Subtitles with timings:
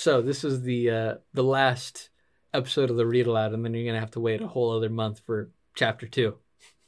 [0.00, 2.08] so this is the uh, the last
[2.54, 4.88] episode of the read aloud, and then you're gonna have to wait a whole other
[4.88, 6.36] month for chapter two,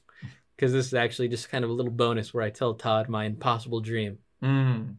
[0.57, 3.27] because this is actually just kind of a little bonus where I tell Todd my
[3.27, 4.17] impossible dream.
[4.43, 4.97] Mm.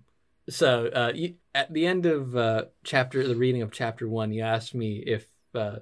[0.48, 4.44] So uh, you, at the end of uh, chapter, the reading of chapter one, you
[4.44, 5.26] asked me if
[5.56, 5.78] uh,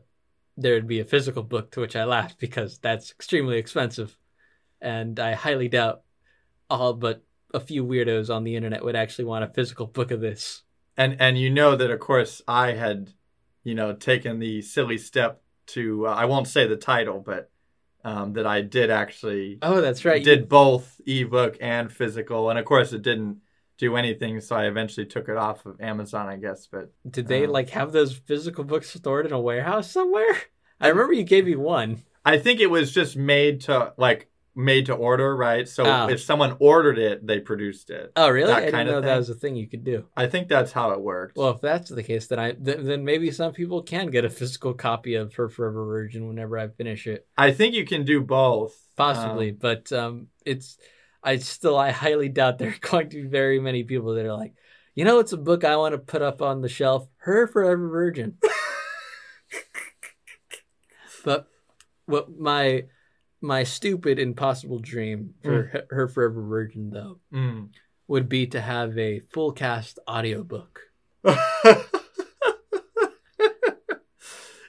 [0.55, 4.15] there would be a physical book, to which I laughed because that's extremely expensive,
[4.79, 6.03] and I highly doubt
[6.69, 10.21] all but a few weirdos on the internet would actually want a physical book of
[10.21, 10.63] this.
[10.97, 13.11] And and you know that of course I had,
[13.63, 17.49] you know, taken the silly step to uh, I won't say the title, but
[18.03, 20.23] um, that I did actually Oh, that's right.
[20.23, 23.37] did both ebook and physical, and of course it didn't
[23.77, 26.67] do anything, so I eventually took it off of Amazon, I guess.
[26.67, 30.35] But Did they Um, like have those physical books stored in a warehouse somewhere?
[30.79, 32.03] I remember you gave me one.
[32.25, 35.67] I think it was just made to like made to order, right?
[35.67, 36.09] So Oh.
[36.09, 38.11] if someone ordered it, they produced it.
[38.15, 38.47] Oh, really?
[38.47, 40.05] That I didn't kind of know that was a thing you could do.
[40.15, 41.37] I think that's how it worked.
[41.37, 44.29] Well, if that's the case, then I then, then maybe some people can get a
[44.29, 48.21] physical copy of Her Forever Virgin whenever I finish it, I think you can do
[48.21, 48.77] both.
[48.97, 49.51] possibly.
[49.51, 50.77] Um, but um, it's
[51.23, 54.33] I still I highly doubt there are going to be very many people that are
[54.33, 54.53] like,
[54.95, 57.07] you know, it's a book I want to put up on the shelf.
[57.17, 58.37] Her Forever Virgin.
[61.23, 61.47] but
[62.05, 62.83] what my
[63.41, 67.69] my stupid impossible dream for Her- Her Forever Virgin though mm.
[68.07, 70.81] would be to have a full cast audiobook.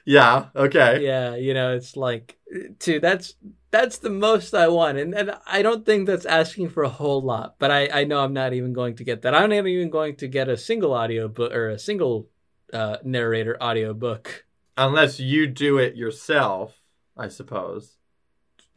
[0.05, 0.47] yeah.
[0.55, 0.99] Okay.
[1.01, 2.37] yeah you know it's like
[2.79, 3.35] to that's
[3.71, 7.21] that's the most i want and, and i don't think that's asking for a whole
[7.21, 9.89] lot but i i know i'm not even going to get that i'm not even
[9.89, 12.27] going to get a single audio book or a single
[12.73, 16.81] uh narrator audio book Unless you do it yourself,
[17.15, 17.97] I suppose.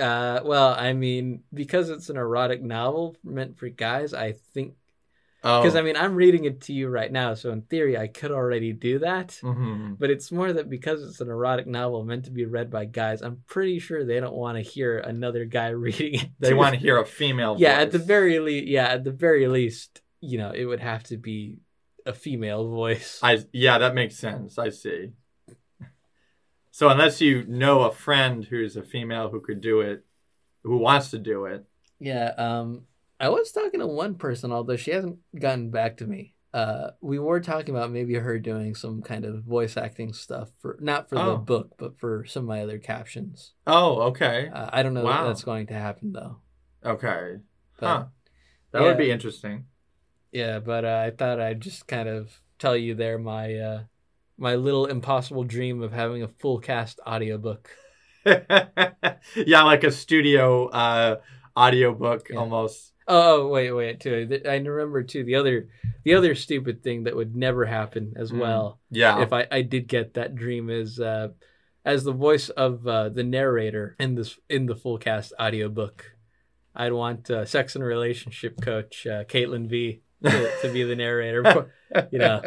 [0.00, 4.74] Uh well i mean because it's an erotic novel meant for guys i think
[5.44, 5.62] Oh.
[5.62, 8.30] because i mean i'm reading it to you right now so in theory i could
[8.32, 12.30] already do that hmm but it's more that because it's an erotic novel meant to
[12.30, 16.14] be read by guys i'm pretty sure they don't want to hear another guy reading
[16.20, 17.82] it They want to hear a female yeah voice.
[17.82, 21.16] at the very least yeah at the very least you know it would have to
[21.16, 21.58] be
[22.04, 24.58] a female voice I yeah, that makes sense.
[24.58, 25.10] I see.
[26.76, 30.04] So unless you know a friend who's a female who could do it,
[30.62, 31.64] who wants to do it,
[31.98, 32.82] yeah um
[33.18, 37.18] i was talking to one person although she hasn't gotten back to me uh we
[37.18, 41.14] were talking about maybe her doing some kind of voice acting stuff for not for
[41.14, 41.36] the Oh.
[41.38, 45.22] book but for some of my other captions oh, okay, uh, i don't know Wow.
[45.22, 46.36] that that's going to happen though
[46.84, 47.38] okay,
[47.80, 48.04] but huh?
[48.72, 48.88] That yeah.
[48.88, 49.64] would be interesting.
[50.32, 53.82] yeah but uh, i thought i'd just kind of tell you there my uh
[54.38, 57.70] my little impossible dream of having a full cast audiobook
[58.26, 61.16] yeah, like a studio uh,
[61.56, 62.38] audiobook Yeah.
[62.38, 62.92] almost.
[63.08, 64.00] Oh wait, wait.
[64.00, 65.68] Too, I remember too the other,
[66.04, 68.38] the other stupid thing that would never happen as Mm.
[68.40, 68.80] well.
[68.90, 69.22] Yeah.
[69.22, 71.28] If I, I did get that dream is, uh,
[71.84, 76.04] as the voice of uh, the narrator in this in the full cast audiobook,
[76.74, 81.70] I'd want uh, sex and relationship coach uh, Caitlin V to, to be the narrator.
[82.10, 82.42] you know.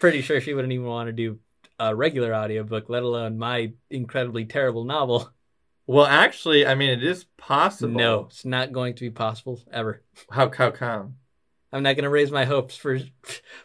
[0.00, 1.38] Pretty sure she wouldn't even want to do
[1.78, 5.30] a regular audiobook, let alone my incredibly terrible novel.
[5.86, 7.98] well, actually, I mean, it is possible.
[7.98, 10.02] No, it's not going to be possible ever.
[10.30, 11.16] How how come?
[11.72, 13.00] I'm not going to raise my hopes for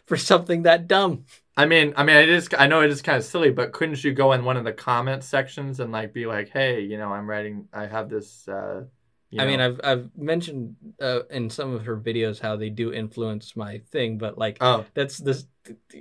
[0.06, 1.26] for something that dumb.
[1.56, 2.48] I mean, I mean, it is.
[2.58, 4.72] I know it is kind of silly, but couldn't you go in one of the
[4.72, 7.68] comment sections and like be like, "Hey, you know, I'm writing.
[7.72, 8.84] I have this." Uh,
[9.30, 12.92] you I mean, I've I've mentioned uh, in some of her videos how they do
[12.92, 15.46] influence my thing, but like oh, that's this.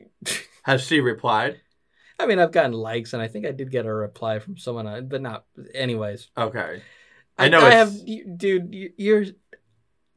[0.63, 1.61] has she replied?
[2.19, 5.07] I mean, I've gotten likes, and I think I did get a reply from someone,
[5.07, 5.45] but not.
[5.73, 6.81] Anyways, Okay,
[7.37, 8.73] I know I it's- have, dude.
[8.75, 9.25] you- Your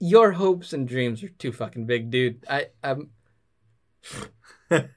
[0.01, 2.45] your hopes and dreams are too fucking big, dude.
[2.49, 3.11] I I'm.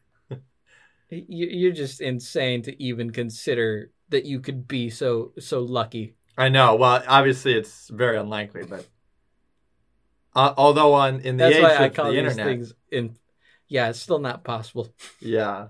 [1.10, 6.16] You- You're just insane to even consider that you could be so so lucky.
[6.38, 6.76] I know.
[6.76, 8.86] Well, obviously, it's very unlikely, but
[10.36, 12.74] uh, although on in the That's age why I of call the these internet, things.
[12.92, 13.16] In,
[13.68, 14.94] yeah, it's still not possible.
[15.20, 15.68] yeah.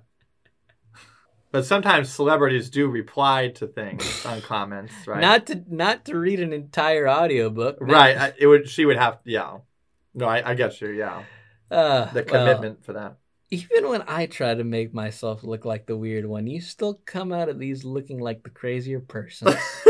[1.51, 5.21] But sometimes celebrities do reply to things on comments, right?
[5.21, 7.77] Not to not to read an entire audiobook.
[7.79, 8.17] right.
[8.17, 8.67] I, it would.
[8.69, 9.19] She would have.
[9.23, 9.59] Yeah.
[10.13, 10.89] No, I, I get you.
[10.89, 11.23] Yeah.
[11.71, 13.17] Uh, The well, commitment for that.
[13.51, 17.31] even when I try to make myself look like the weird one, you still come
[17.31, 19.47] out of these looking like the crazier person.